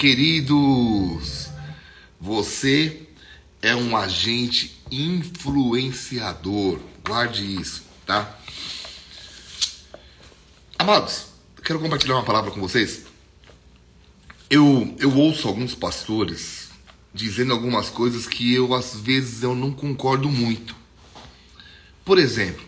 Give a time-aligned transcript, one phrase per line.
[0.00, 1.50] Queridos,
[2.18, 3.02] você
[3.60, 6.80] é um agente influenciador.
[7.04, 8.34] Guarde isso, tá?
[10.78, 11.26] Amados,
[11.62, 13.04] quero compartilhar uma palavra com vocês.
[14.48, 16.70] Eu, eu ouço alguns pastores
[17.12, 20.74] dizendo algumas coisas que eu às vezes eu não concordo muito.
[22.06, 22.64] Por exemplo,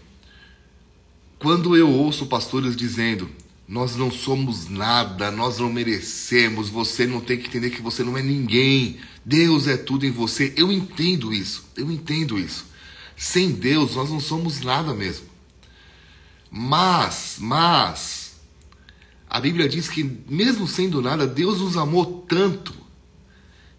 [1.38, 3.30] quando eu ouço pastores dizendo:
[3.72, 8.18] "Nós não somos nada, nós não merecemos, você não tem que entender que você não
[8.18, 8.98] é ninguém.
[9.24, 10.52] Deus é tudo em você".
[10.58, 11.64] Eu entendo isso.
[11.74, 12.66] Eu entendo isso.
[13.16, 15.24] Sem Deus nós não somos nada mesmo.
[16.50, 18.34] Mas, mas,
[19.26, 22.74] a Bíblia diz que, mesmo sendo nada, Deus nos amou tanto.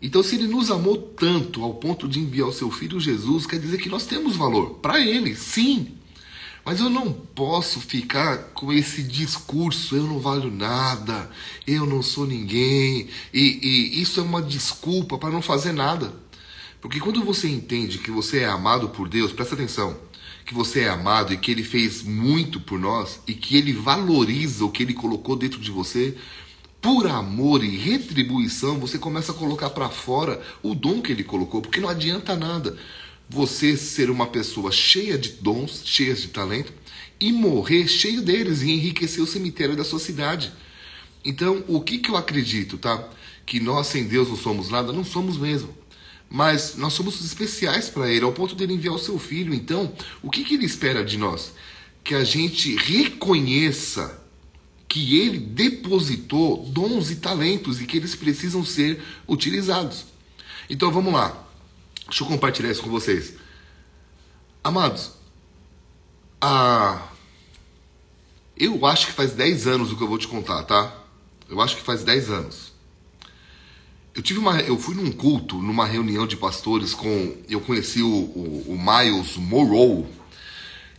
[0.01, 3.59] Então, se Ele nos amou tanto ao ponto de enviar o seu Filho Jesus, quer
[3.59, 4.71] dizer que nós temos valor.
[4.81, 5.99] Para Ele, sim.
[6.65, 11.29] Mas eu não posso ficar com esse discurso, eu não valho nada,
[11.67, 16.13] eu não sou ninguém, e, e isso é uma desculpa para não fazer nada.
[16.79, 19.97] Porque quando você entende que você é amado por Deus, presta atenção,
[20.45, 24.63] que você é amado e que ele fez muito por nós e que ele valoriza
[24.63, 26.15] o que ele colocou dentro de você,
[26.81, 31.61] por amor e retribuição, você começa a colocar para fora o dom que ele colocou,
[31.61, 32.77] porque não adianta nada
[33.29, 36.73] você ser uma pessoa cheia de dons, cheia de talento
[37.19, 40.51] e morrer cheio deles e enriquecer o cemitério da sua cidade.
[41.23, 43.09] Então, o que, que eu acredito, tá?
[43.45, 45.83] Que nós sem Deus não somos nada, não somos mesmo
[46.33, 49.53] mas nós somos especiais para Ele, ao ponto de Ele enviar o seu Filho.
[49.53, 51.53] Então, o que, que Ele espera de nós?
[52.03, 54.19] Que a gente reconheça
[54.89, 60.05] que Ele depositou dons e talentos e que eles precisam ser utilizados.
[60.67, 61.39] Então, vamos lá.
[62.05, 63.35] Deixa eu compartilhar isso com vocês.
[64.63, 65.11] Amados,
[66.41, 67.07] a...
[68.57, 70.95] eu acho que faz 10 anos o que eu vou te contar, tá?
[71.49, 72.73] Eu acho que faz 10 anos.
[74.15, 78.07] Eu tive uma, eu fui num culto, numa reunião de pastores com, eu conheci o,
[78.07, 80.07] o, o Miles Morrow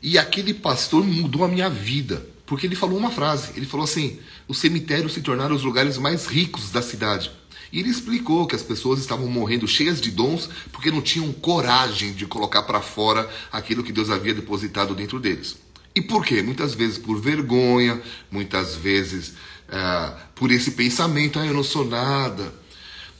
[0.02, 3.52] e aquele pastor mudou a minha vida porque ele falou uma frase.
[3.56, 7.30] Ele falou assim: os cemitérios se tornaram os lugares mais ricos da cidade.
[7.74, 12.12] E ele explicou que as pessoas estavam morrendo cheias de dons porque não tinham coragem
[12.12, 15.56] de colocar para fora aquilo que Deus havia depositado dentro deles.
[15.92, 16.40] E por quê?
[16.40, 19.30] Muitas vezes por vergonha, muitas vezes
[19.68, 22.54] uh, por esse pensamento: ah, eu não sou nada.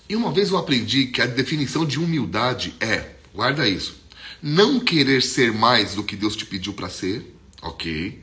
[0.09, 3.97] E uma vez eu aprendi que a definição de humildade é, guarda isso,
[4.41, 8.23] não querer ser mais do que Deus te pediu para ser, ok?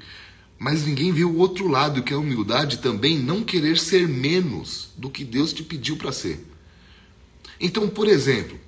[0.63, 4.89] Mas ninguém vê o outro lado, que é a humildade também não querer ser menos
[4.95, 6.45] do que Deus te pediu para ser.
[7.59, 8.59] Então, por exemplo,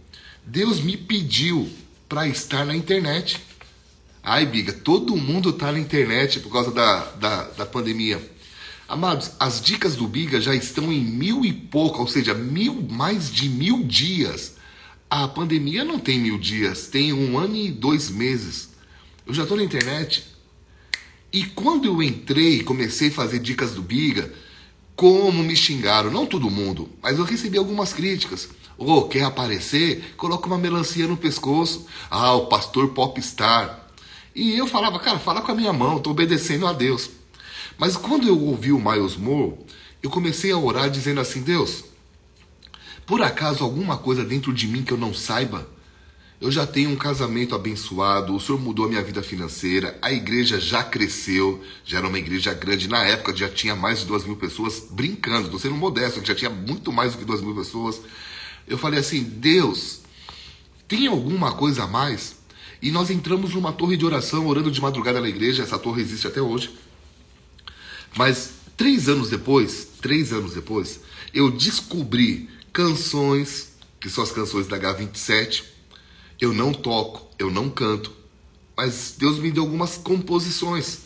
[0.44, 1.70] Deus me pediu
[2.10, 3.40] para estar na internet.
[4.24, 8.20] Ai, Biga, todo mundo está na internet por causa da, da, da pandemia.
[8.88, 13.32] Amados, as dicas do Biga já estão em mil e pouco, ou seja, mil, mais
[13.32, 14.56] de mil dias.
[15.08, 18.70] A pandemia não tem mil dias, tem um ano e dois meses.
[19.28, 20.33] Eu já estou na internet.
[21.34, 24.32] E quando eu entrei e comecei a fazer dicas do Biga,
[24.96, 28.50] como me xingaram, não todo mundo, mas eu recebi algumas críticas.
[28.78, 30.14] Ô, oh, quer aparecer?
[30.16, 31.88] Coloca uma melancia no pescoço.
[32.10, 33.90] Ah, o pastor popstar.
[34.36, 37.10] E eu falava, cara, fala com a minha mão, estou obedecendo a Deus.
[37.80, 39.58] Mas quando eu ouvi o Miles Moore,
[40.04, 41.84] eu comecei a orar dizendo assim: Deus,
[43.08, 45.68] por acaso alguma coisa dentro de mim que eu não saiba?
[46.44, 50.60] Eu já tenho um casamento abençoado, o Senhor mudou a minha vida financeira, a igreja
[50.60, 52.90] já cresceu, já era uma igreja grande.
[52.90, 56.50] Na época já tinha mais de duas mil pessoas brincando, estou sendo modesto, já tinha
[56.50, 58.02] muito mais do que duas mil pessoas.
[58.68, 60.02] Eu falei assim: Deus,
[60.86, 62.36] tem alguma coisa a mais?
[62.82, 66.28] E nós entramos numa torre de oração, orando de madrugada na igreja, essa torre existe
[66.28, 66.78] até hoje.
[68.18, 71.00] Mas três anos depois, três anos depois,
[71.34, 75.72] eu descobri canções, que são as canções da H27.
[76.44, 78.12] Eu não toco, eu não canto,
[78.76, 81.00] mas Deus me deu algumas composições.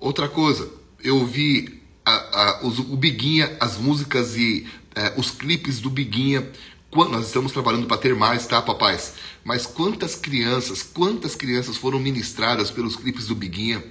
[0.00, 0.66] Outra coisa,
[1.04, 6.50] eu vi a, a, os, o Biguinha, as músicas e é, os clipes do Biguinha.
[6.90, 9.16] Nós estamos trabalhando para ter mais, tá, papais?
[9.44, 13.84] Mas quantas crianças, quantas crianças foram ministradas pelos clipes do Biguinha?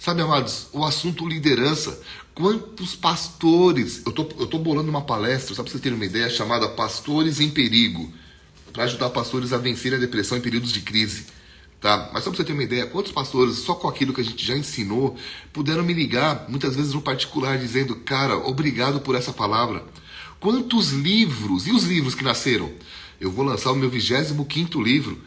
[0.00, 2.02] Sabe, amados, o assunto liderança.
[2.34, 4.02] Quantos pastores.
[4.04, 7.38] Eu tô, eu tô bolando uma palestra, só para vocês terem uma ideia, chamada Pastores
[7.38, 8.12] em Perigo
[8.72, 11.26] para ajudar pastores a vencer a depressão em períodos de crise.
[11.80, 12.10] Tá?
[12.12, 14.46] Mas só para você ter uma ideia, quantos pastores, só com aquilo que a gente
[14.46, 15.16] já ensinou,
[15.52, 19.84] puderam me ligar, muitas vezes no particular, dizendo: Cara, obrigado por essa palavra.
[20.38, 22.70] Quantos livros, e os livros que nasceram?
[23.20, 25.18] Eu vou lançar o meu 25 livro.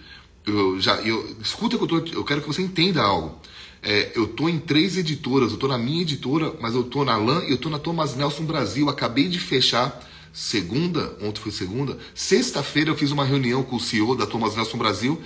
[0.46, 3.38] Eu já, eu, escuta que eu, tô, eu quero que você entenda algo.
[3.82, 7.18] É, eu tô em três editoras, eu tô na minha editora, mas eu tô na
[7.18, 8.90] LAN e eu tô na Thomas Nelson Brasil.
[8.90, 10.02] Acabei de fechar
[10.36, 14.78] segunda, ontem foi segunda, sexta-feira eu fiz uma reunião com o CEO da Thomas Nelson
[14.78, 15.24] Brasil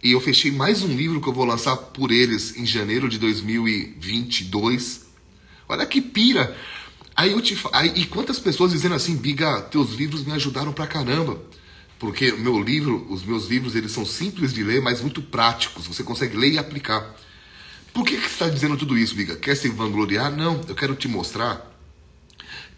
[0.00, 3.18] e eu fechei mais um livro que eu vou lançar por eles em janeiro de
[3.18, 5.06] 2022.
[5.68, 6.56] Olha que pira!
[7.16, 10.86] Aí eu te aí, e quantas pessoas dizendo assim, Biga, teus livros me ajudaram pra
[10.86, 11.42] caramba.
[11.98, 15.88] Porque meu livro, os meus livros, eles são simples de ler, mas muito práticos.
[15.88, 17.16] Você consegue ler e aplicar.
[17.92, 19.36] Por que, que você está dizendo tudo isso, Biga?
[19.36, 20.30] Quer se vangloriar?
[20.30, 21.71] Não, eu quero te mostrar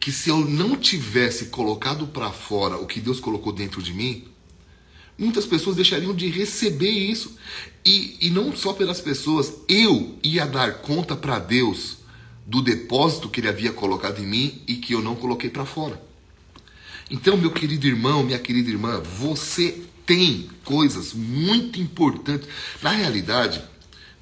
[0.04, 4.24] que se eu não tivesse colocado para fora o que Deus colocou dentro de mim,
[5.16, 7.34] muitas pessoas deixariam de receber isso.
[7.82, 12.00] E, e não só pelas pessoas, eu ia dar conta para Deus
[12.44, 15.98] do depósito que Ele havia colocado em mim e que eu não coloquei para fora.
[17.10, 22.46] Então, meu querido irmão, minha querida irmã, você tem coisas muito importantes.
[22.82, 23.64] Na realidade,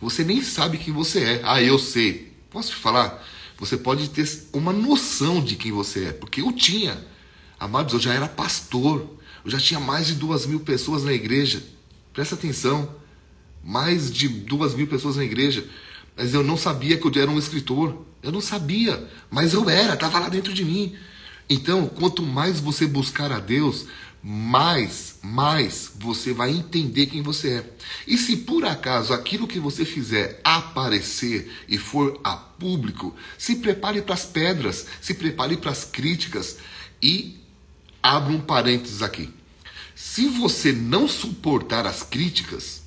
[0.01, 1.41] você nem sabe quem você é.
[1.43, 2.33] Ah, eu sei.
[2.51, 3.21] Posso te falar?
[3.59, 6.99] Você pode ter uma noção de quem você é, porque eu tinha.
[7.59, 9.09] Amados, eu já era pastor,
[9.45, 11.63] eu já tinha mais de duas mil pessoas na igreja.
[12.13, 12.95] Presta atenção,
[13.63, 15.65] mais de duas mil pessoas na igreja.
[16.17, 18.05] Mas eu não sabia que eu era um escritor.
[18.23, 20.95] Eu não sabia, mas eu era, estava lá dentro de mim.
[21.51, 23.87] Então, quanto mais você buscar a Deus,
[24.23, 27.73] mais, mais você vai entender quem você é.
[28.07, 34.03] E se por acaso aquilo que você fizer aparecer e for a público, se prepare
[34.03, 36.59] para as pedras, se prepare para as críticas
[37.01, 37.39] e
[38.03, 39.33] abra um parênteses aqui.
[39.95, 42.83] Se você não suportar as críticas,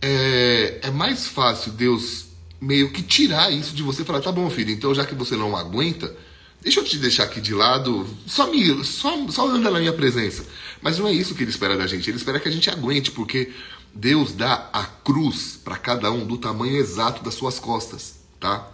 [0.00, 2.28] é, é mais fácil Deus
[2.58, 5.36] meio que tirar isso de você e falar: tá bom, filho, então já que você
[5.36, 6.16] não aguenta
[6.62, 10.44] Deixa eu te deixar aqui de lado, só me, só, só anda na minha presença.
[10.82, 12.08] Mas não é isso que ele espera da gente.
[12.08, 13.50] Ele espera que a gente aguente, porque
[13.94, 18.70] Deus dá a cruz para cada um do tamanho exato das suas costas, tá?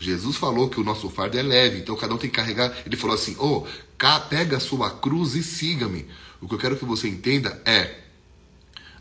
[0.00, 2.72] Jesus falou que o nosso fardo é leve, então cada um tem que carregar.
[2.84, 6.06] Ele falou assim: "Oh, cá, pega a sua cruz e siga-me".
[6.40, 7.98] O que eu quero que você entenda é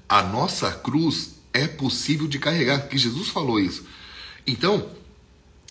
[0.09, 3.85] a nossa cruz é possível de carregar, que Jesus falou isso.
[4.45, 4.89] Então,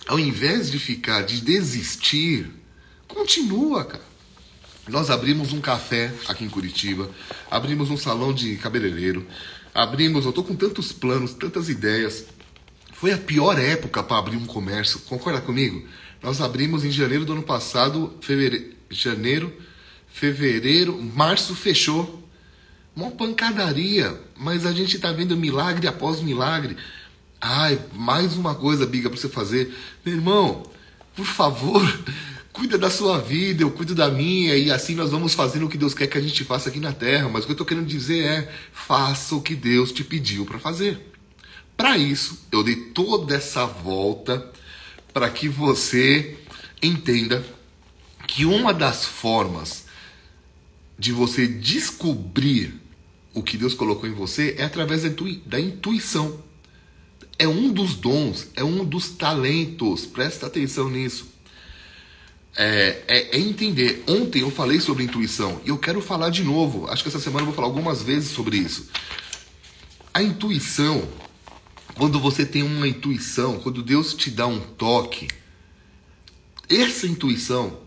[0.07, 2.49] ao invés de ficar, de desistir,
[3.09, 4.05] continua, cara.
[4.89, 7.11] Nós abrimos um café aqui em Curitiba,
[7.51, 9.27] abrimos um salão de cabeleireiro,
[9.75, 12.27] abrimos, eu tô com tantos planos, tantas ideias.
[12.93, 15.87] Foi a pior época para abrir um comércio, concorda comigo?
[16.23, 19.53] Nós abrimos em janeiro do ano passado, fevereiro, janeiro,
[20.09, 22.23] fevereiro, março fechou.
[22.95, 26.77] Uma pancadaria, mas a gente está vendo milagre após milagre.
[27.41, 29.75] Ai, mais uma coisa, Biga, para você fazer.
[30.05, 30.63] Meu irmão,
[31.15, 31.83] por favor,
[32.53, 35.79] cuida da sua vida, eu cuido da minha, e assim nós vamos fazendo o que
[35.79, 37.29] Deus quer que a gente faça aqui na terra.
[37.29, 40.59] Mas o que eu estou querendo dizer é: faça o que Deus te pediu para
[40.59, 41.13] fazer.
[41.77, 44.51] Para isso, eu dei toda essa volta
[45.13, 46.37] para que você
[46.83, 47.45] entenda
[48.27, 49.87] que uma das formas
[50.99, 52.81] de você descobrir
[53.35, 55.03] o que Deus colocou em você é através
[55.45, 56.43] da intuição.
[57.39, 60.07] É um dos dons, é um dos talentos.
[60.07, 61.27] Presta atenção nisso.
[62.57, 64.03] É, é, é, entender.
[64.07, 66.89] Ontem eu falei sobre intuição e eu quero falar de novo.
[66.89, 68.89] Acho que essa semana eu vou falar algumas vezes sobre isso.
[70.15, 71.07] A intuição,
[71.95, 75.29] quando você tem uma intuição, quando Deus te dá um toque,
[76.71, 77.79] essa intuição,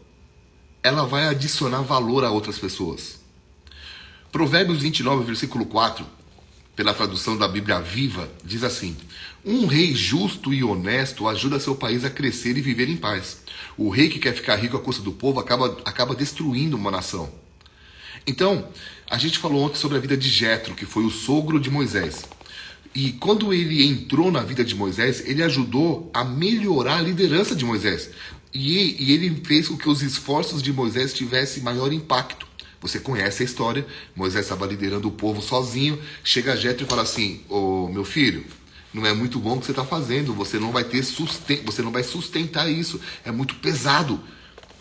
[0.83, 3.19] ela vai adicionar valor a outras pessoas.
[4.31, 6.05] Provérbios 29, versículo 4,
[6.79, 8.95] pela tradução da Bíblia Viva, diz assim:
[9.43, 13.41] um rei justo e honesto ajuda seu país a crescer e viver em paz.
[13.77, 17.29] O rei que quer ficar rico à custa do povo acaba, acaba destruindo uma nação.
[18.25, 18.69] Então,
[19.09, 22.23] a gente falou ontem sobre a vida de Jetro, que foi o sogro de Moisés.
[22.95, 27.65] E quando ele entrou na vida de Moisés, ele ajudou a melhorar a liderança de
[27.65, 28.09] Moisés.
[28.53, 32.47] E, e ele fez com que os esforços de Moisés tivessem maior impacto.
[32.81, 33.85] Você conhece a história.
[34.15, 36.01] Moisés estava liderando o povo sozinho.
[36.23, 38.45] Chega Jetro e fala assim: Ô meu filho,
[38.93, 40.33] não é muito bom o que você está fazendo.
[40.33, 42.99] Você não vai ter sustento, você não vai sustentar isso.
[43.25, 44.21] É muito pesado.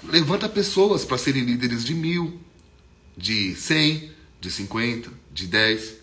[0.03, 2.41] Levanta pessoas para serem líderes de mil,
[3.17, 5.95] de cem, de cinquenta, de dez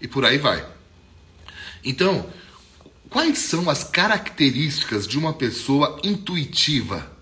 [0.00, 0.66] e por aí vai.
[1.84, 2.28] Então,
[3.08, 7.12] quais são as características de uma pessoa intuitiva?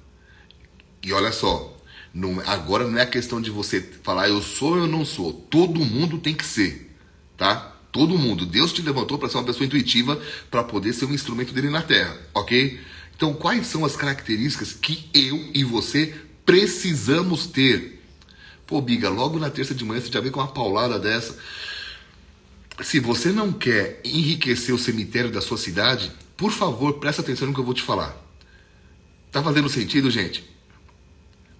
[1.02, 1.76] E olha só,
[2.12, 5.32] não, agora não é a questão de você falar eu sou ou eu não sou.
[5.32, 6.96] Todo mundo tem que ser,
[7.36, 7.76] tá?
[7.92, 8.44] Todo mundo.
[8.46, 11.82] Deus te levantou para ser uma pessoa intuitiva para poder ser um instrumento dele na
[11.82, 12.80] terra, ok?
[13.16, 16.14] Então, quais são as características que eu e você
[16.44, 18.02] precisamos ter?
[18.66, 21.36] Pô, Biga, logo na terça de manhã você já vem com uma paulada dessa.
[22.82, 27.54] Se você não quer enriquecer o cemitério da sua cidade, por favor, presta atenção no
[27.54, 28.16] que eu vou te falar.
[29.30, 30.48] Tá fazendo sentido, gente?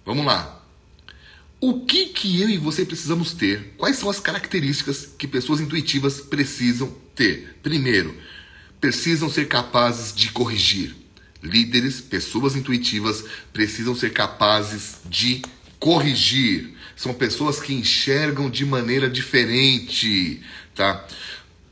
[0.05, 0.61] Vamos lá.
[1.59, 3.75] O que que eu e você precisamos ter?
[3.77, 7.59] Quais são as características que pessoas intuitivas precisam ter?
[7.61, 8.15] Primeiro,
[8.79, 10.95] precisam ser capazes de corrigir.
[11.43, 15.43] Líderes, pessoas intuitivas precisam ser capazes de
[15.79, 16.75] corrigir.
[16.95, 20.41] São pessoas que enxergam de maneira diferente,
[20.75, 21.05] tá?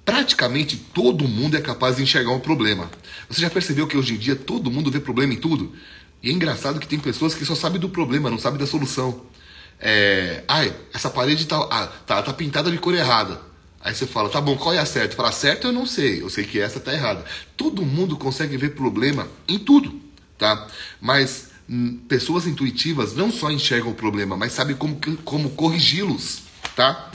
[0.05, 2.89] Praticamente todo mundo é capaz de enxergar um problema.
[3.27, 5.75] Você já percebeu que hoje em dia todo mundo vê problema em tudo?
[6.21, 9.25] E é engraçado que tem pessoas que só sabem do problema, não sabem da solução.
[9.79, 13.39] É, ai, essa parede tá, ah, tá, tá pintada de cor errada.
[13.81, 15.15] Aí você fala, tá bom, qual é a certa?
[15.15, 17.23] Fala, certa eu não sei, eu sei que essa tá errada.
[17.55, 20.01] Todo mundo consegue ver problema em tudo,
[20.37, 20.67] tá?
[20.99, 26.41] Mas hum, pessoas intuitivas não só enxergam o problema, mas sabem como, como corrigi-los,
[26.75, 27.09] tá?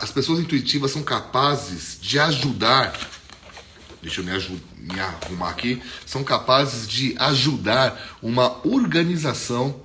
[0.00, 2.98] As pessoas intuitivas são capazes de ajudar,
[4.06, 9.82] deixa eu me, me arrumar aqui, são capazes de ajudar uma organização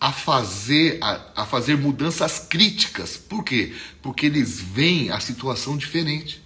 [0.00, 3.16] a fazer, a, a fazer mudanças críticas.
[3.16, 3.74] Por quê?
[4.00, 6.40] Porque eles veem a situação diferente.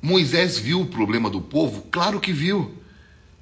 [0.00, 1.82] Moisés viu o problema do povo?
[1.90, 2.74] Claro que viu.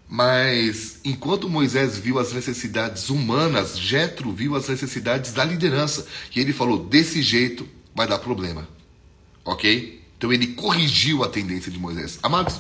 [0.09, 6.07] Mas enquanto Moisés viu as necessidades humanas, Jetro viu as necessidades da liderança.
[6.35, 8.67] E ele falou: desse jeito vai dar problema.
[9.45, 9.98] Ok?
[10.19, 12.19] Então ele corrigiu a tendência de Moisés.
[12.23, 12.57] Amados,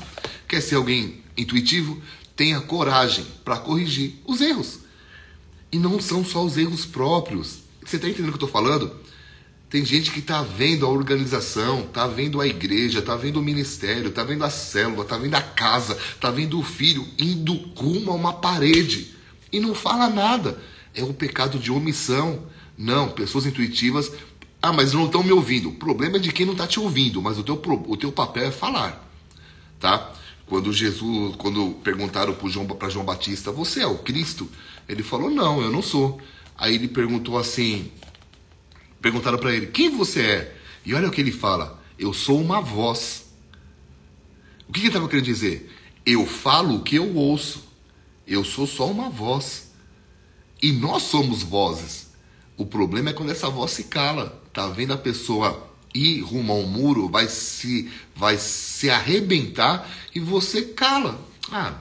[0.46, 2.00] quer ser alguém intuitivo?
[2.36, 4.78] Tenha coragem para corrigir os erros.
[5.72, 7.58] E não são só os erros próprios.
[7.84, 8.94] Você está entendendo o que eu estou falando?
[9.68, 14.08] Tem gente que está vendo a organização, está vendo a igreja, está vendo o ministério,
[14.08, 18.14] está vendo a célula, está vendo a casa, está vendo o filho indo rumo a
[18.14, 19.14] uma parede
[19.52, 20.58] e não fala nada.
[20.94, 22.46] É o pecado de omissão.
[22.78, 24.12] Não, pessoas intuitivas.
[24.68, 25.70] Ah, mas não estão me ouvindo.
[25.70, 28.48] O problema é de quem não está te ouvindo, mas o teu, o teu papel
[28.48, 29.02] é falar.
[29.80, 30.12] Tá?
[30.44, 34.46] Quando Jesus, quando perguntaram para João, João Batista, você é o Cristo?
[34.87, 36.20] Ele falou: Não, eu não sou.
[36.54, 37.90] Aí ele perguntou assim:
[39.00, 40.56] Perguntaram para ele: Quem você é?
[40.84, 43.25] E olha o que ele fala: Eu sou uma voz.
[44.68, 45.75] O que ele estava querendo dizer?
[46.04, 47.64] Eu falo o que eu ouço.
[48.26, 49.72] Eu sou só uma voz.
[50.60, 52.08] E nós somos vozes.
[52.54, 54.38] O problema é quando essa voz se cala.
[54.58, 60.18] Tá vendo a pessoa ir rumo a um muro, vai se, vai se arrebentar e
[60.18, 61.24] você cala.
[61.48, 61.74] Ah,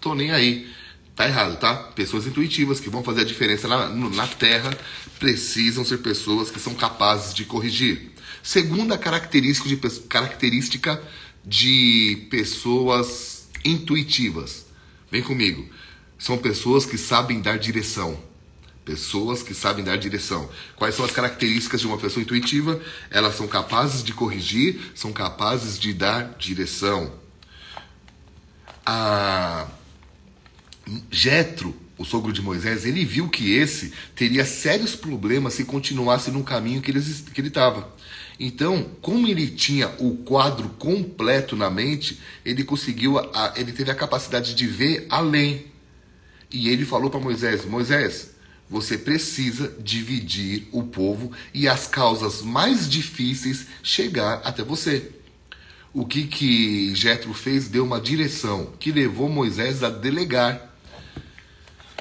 [0.00, 0.66] tô nem aí.
[1.14, 1.74] Tá errado, tá?
[1.74, 4.74] Pessoas intuitivas que vão fazer a diferença na, na Terra
[5.18, 8.12] precisam ser pessoas que são capazes de corrigir.
[8.42, 11.02] Segunda característica de, característica
[11.44, 14.64] de pessoas intuitivas.
[15.10, 15.68] Vem comigo.
[16.18, 18.18] São pessoas que sabem dar direção.
[18.84, 20.50] Pessoas que sabem dar direção.
[20.74, 22.80] Quais são as características de uma pessoa intuitiva?
[23.10, 27.12] Elas são capazes de corrigir, são capazes de dar direção.
[28.84, 29.68] A
[31.10, 36.42] Jetro, o sogro de Moisés, ele viu que esse teria sérios problemas se continuasse no
[36.42, 36.98] caminho que ele
[37.48, 37.94] estava.
[38.40, 43.94] Então, como ele tinha o quadro completo na mente, ele conseguiu, a, ele teve a
[43.94, 45.66] capacidade de ver além.
[46.50, 48.31] E ele falou para Moisés: Moisés,
[48.72, 55.12] você precisa dividir o povo e as causas mais difíceis chegar até você.
[55.92, 60.72] O que que Jetro fez deu uma direção que levou Moisés a delegar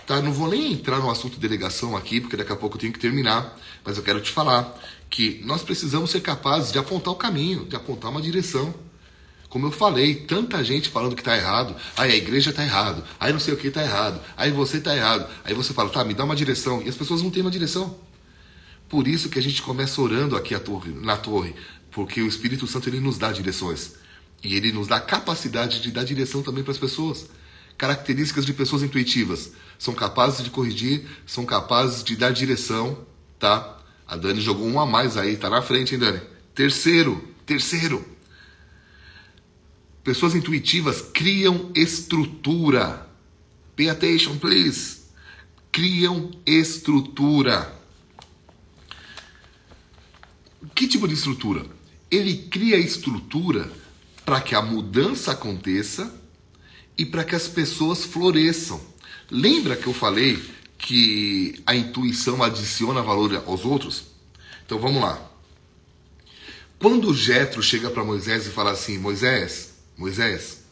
[0.07, 0.21] Tá?
[0.21, 2.99] Não vou nem entrar no assunto delegação aqui, porque daqui a pouco eu tenho que
[2.99, 4.77] terminar, mas eu quero te falar
[5.09, 8.73] que nós precisamos ser capazes de apontar o caminho, de apontar uma direção.
[9.51, 13.33] Como eu falei, tanta gente falando que está errado, aí a igreja está errado, aí
[13.33, 16.13] não sei o que está errado, aí você está errado, aí você fala, tá, me
[16.13, 17.99] dá uma direção, e as pessoas não têm uma direção.
[18.87, 21.53] Por isso que a gente começa orando aqui torre, na torre,
[21.91, 23.95] porque o Espírito Santo ele nos dá direções.
[24.41, 27.27] E ele nos dá capacidade de dar direção também para as pessoas.
[27.77, 33.05] Características de pessoas intuitivas são capazes de corrigir, são capazes de dar direção,
[33.37, 33.79] tá?
[34.07, 36.21] A Dani jogou um a mais aí, tá na frente, hein, Dani?
[36.55, 38.10] Terceiro, terceiro.
[40.03, 43.07] Pessoas intuitivas criam estrutura.
[43.75, 45.01] Pay attention, please.
[45.71, 47.79] Criam estrutura.
[50.73, 51.65] Que tipo de estrutura?
[52.09, 53.71] Ele cria estrutura
[54.25, 56.13] para que a mudança aconteça
[56.97, 58.81] e para que as pessoas floresçam.
[59.29, 60.41] Lembra que eu falei
[60.77, 64.05] que a intuição adiciona valor aos outros?
[64.65, 65.31] Então vamos lá.
[66.79, 69.70] Quando Jetro chega para Moisés e fala assim: Moisés,
[70.01, 70.63] Moisés,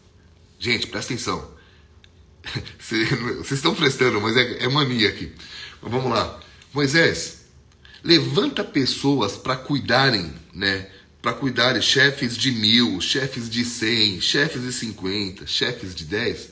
[0.57, 1.51] gente, presta atenção.
[2.79, 5.31] Vocês estão prestando, mas é, é mania aqui.
[5.81, 6.39] Mas vamos lá.
[6.73, 7.45] Moisés,
[8.03, 10.89] levanta pessoas para cuidarem, né?
[11.21, 16.49] Para cuidarem, chefes de mil, chefes de cem, chefes de cinquenta, chefes de dez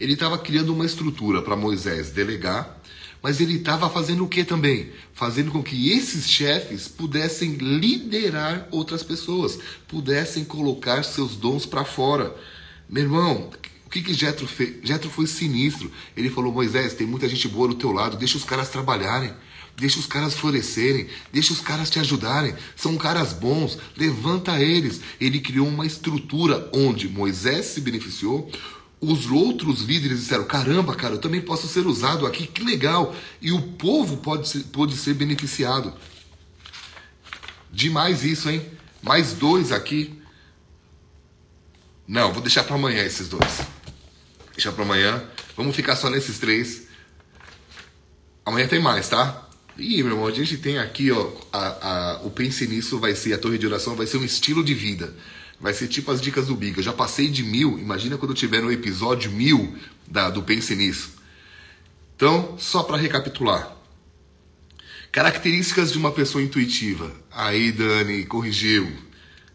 [0.00, 2.77] ele estava criando uma estrutura para Moisés delegar,
[3.22, 4.90] Mas ele estava fazendo o que também?
[5.12, 9.58] Fazendo com que esses chefes pudessem liderar outras pessoas,
[9.88, 12.34] pudessem colocar seus dons para fora.
[12.88, 13.50] Meu irmão,
[13.84, 14.76] o que que Jetro fez?
[14.82, 15.90] Jetro foi sinistro.
[16.16, 19.32] Ele falou: Moisés, tem muita gente boa do teu lado, deixa os caras trabalharem.
[19.78, 22.52] Deixa os caras florescerem, deixa os caras te ajudarem.
[22.74, 25.00] São caras bons, levanta eles.
[25.20, 28.50] Ele criou uma estrutura onde Moisés se beneficiou,
[29.00, 33.14] os outros líderes disseram: caramba, cara, eu também posso ser usado aqui, que legal.
[33.40, 35.92] E o povo pode ser, pode ser beneficiado.
[37.70, 38.64] Demais isso, hein?
[39.02, 40.20] Mais dois aqui.
[42.06, 43.60] Não, vou deixar para amanhã esses dois.
[44.52, 45.22] Deixar para amanhã.
[45.56, 46.88] Vamos ficar só nesses três.
[48.44, 49.46] Amanhã tem mais, tá?
[49.76, 51.66] Ih, meu irmão, a gente tem aqui, ó, a,
[52.16, 54.74] a, o Pense Nisso vai ser, a torre de oração vai ser um estilo de
[54.74, 55.14] vida.
[55.60, 56.76] Vai ser tipo as dicas do Big.
[56.76, 60.74] Eu já passei de mil, imagina quando eu tiver no episódio mil da, do Pense
[60.74, 61.14] Nisso.
[62.14, 63.76] Então, só para recapitular.
[65.10, 67.10] Características de uma pessoa intuitiva.
[67.30, 68.92] Aí, Dani, corrigiu.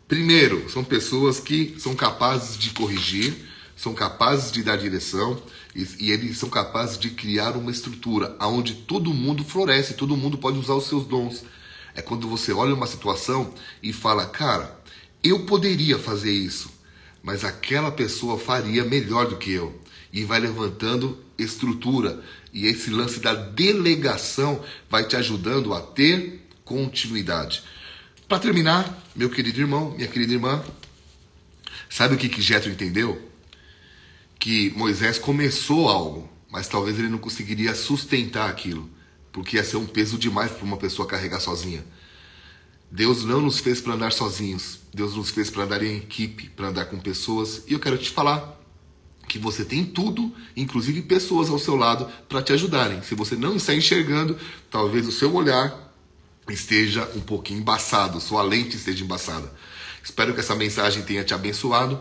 [0.07, 3.33] Primeiro, são pessoas que são capazes de corrigir,
[3.75, 5.41] são capazes de dar direção,
[5.75, 10.37] e, e, eles são capazes de criar uma estrutura onde todo mundo floresce, todo mundo
[10.37, 11.43] pode usar os seus dons.
[11.95, 14.79] É quando você olha uma situação e fala, cara,
[15.23, 16.71] eu poderia fazer isso,
[17.21, 19.79] mas aquela pessoa faria melhor do que eu.
[20.11, 22.23] E vai levantando estrutura.
[22.53, 27.63] E esse lance da delegação vai te ajudando a ter continuidade.
[28.27, 30.63] Para terminar, meu querido irmão, minha querida irmã,
[31.89, 33.33] sabe o que, que Jetro entendeu?
[34.43, 38.89] que Moisés começou algo, mas talvez ele não conseguiria sustentar aquilo,
[39.31, 41.81] porque ia ser um peso demais para uma pessoa carregar sozinha.
[42.95, 46.67] Deus não nos fez para andar sozinhos, Deus nos fez para andar em equipe, para
[46.67, 48.55] andar com pessoas, e eu quero te falar
[49.27, 53.01] que você tem tudo, inclusive pessoas ao seu lado, para te ajudarem.
[53.01, 54.37] Se você não está enxergando,
[54.69, 55.91] talvez o seu olhar
[56.47, 59.51] esteja um pouquinho embaçado, sua lente esteja embaçada.
[60.03, 61.99] Espero que essa mensagem tenha te abençoado.